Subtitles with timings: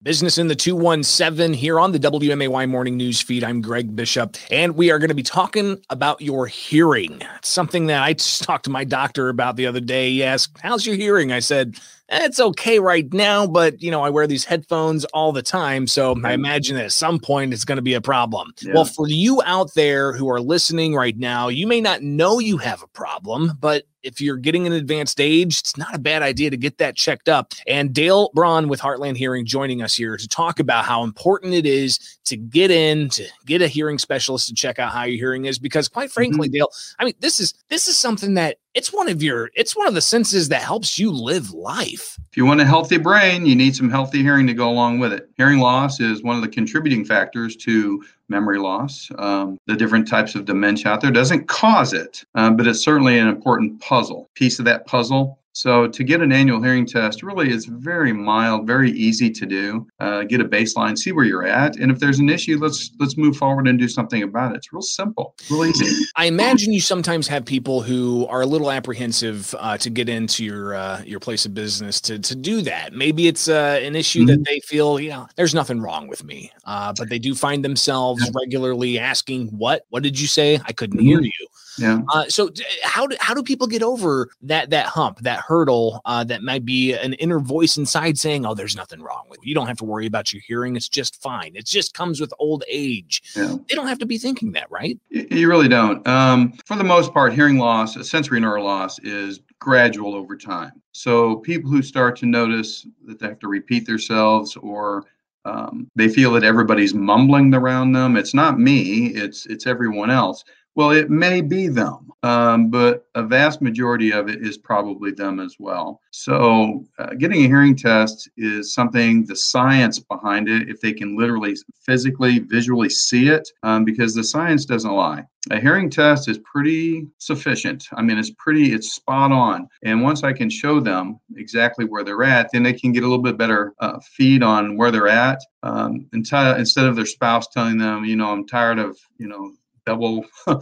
[0.00, 3.42] Business in the 217 here on the WMAY morning news feed.
[3.42, 7.20] I'm Greg Bishop, and we are going to be talking about your hearing.
[7.38, 10.10] It's something that I just talked to my doctor about the other day.
[10.10, 11.32] He asked, How's your hearing?
[11.32, 15.42] I said, it's okay right now, but you know, I wear these headphones all the
[15.42, 15.86] time.
[15.86, 18.52] So I imagine that at some point it's going to be a problem.
[18.60, 18.74] Yeah.
[18.74, 22.56] Well, for you out there who are listening right now, you may not know you
[22.58, 26.50] have a problem, but if you're getting an advanced age, it's not a bad idea
[26.50, 27.52] to get that checked up.
[27.66, 31.66] And Dale Braun with Heartland Hearing joining us here to talk about how important it
[31.66, 35.44] is to get in, to get a hearing specialist to check out how your hearing
[35.46, 35.58] is.
[35.58, 36.54] Because quite frankly, mm-hmm.
[36.54, 39.88] Dale, I mean, this is this is something that it's one of your it's one
[39.88, 42.16] of the senses that helps you live life.
[42.30, 45.12] If you want a healthy brain, you need some healthy hearing to go along with
[45.12, 45.28] it.
[45.36, 49.10] Hearing loss is one of the contributing factors to memory loss.
[49.18, 53.18] Um, the different types of dementia out there doesn't cause it, um, but it's certainly
[53.18, 57.50] an important puzzle piece of that puzzle so to get an annual hearing test really
[57.50, 59.88] is very mild, very easy to do.
[59.98, 63.16] Uh, get a baseline, see where you're at, and if there's an issue, let's let's
[63.16, 64.58] move forward and do something about it.
[64.58, 66.06] It's real simple, real easy.
[66.14, 70.44] I imagine you sometimes have people who are a little apprehensive uh, to get into
[70.44, 72.92] your uh, your place of business to to do that.
[72.92, 74.28] Maybe it's uh, an issue mm-hmm.
[74.28, 77.64] that they feel, you know, there's nothing wrong with me, uh, but they do find
[77.64, 78.30] themselves yeah.
[78.32, 79.86] regularly asking, "What?
[79.88, 80.60] What did you say?
[80.66, 81.08] I couldn't mm-hmm.
[81.08, 82.00] hear you." Yeah.
[82.12, 82.50] Uh, so
[82.82, 86.64] how do how do people get over that that hump, that hurdle uh, that might
[86.64, 89.50] be an inner voice inside saying, "Oh, there's nothing wrong with you.
[89.50, 90.76] You don't have to worry about your hearing.
[90.76, 91.52] It's just fine.
[91.54, 93.56] It just comes with old age." Yeah.
[93.68, 94.98] They don't have to be thinking that, right?
[95.10, 96.06] You really don't.
[96.06, 100.72] Um, for the most part, hearing loss, sensorineural loss, is gradual over time.
[100.92, 105.04] So people who start to notice that they have to repeat themselves or
[105.44, 108.16] um, they feel that everybody's mumbling around them.
[108.16, 109.06] It's not me.
[109.08, 110.44] It's it's everyone else.
[110.78, 115.40] Well, it may be them, um, but a vast majority of it is probably them
[115.40, 116.00] as well.
[116.12, 121.18] So, uh, getting a hearing test is something, the science behind it, if they can
[121.18, 125.24] literally physically, visually see it, um, because the science doesn't lie.
[125.50, 127.88] A hearing test is pretty sufficient.
[127.94, 129.66] I mean, it's pretty, it's spot on.
[129.82, 133.08] And once I can show them exactly where they're at, then they can get a
[133.08, 135.40] little bit better uh, feed on where they're at.
[135.64, 139.54] Um, instead of their spouse telling them, you know, I'm tired of, you know,
[139.88, 140.22] double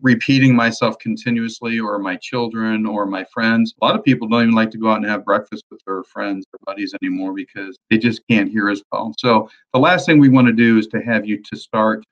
[0.00, 3.74] repeating myself continuously or my children or my friends.
[3.82, 6.02] A lot of people don't even like to go out and have breakfast with their
[6.04, 9.12] friends or buddies anymore because they just can't hear as well.
[9.18, 12.02] So the last thing we want to do is to have you to start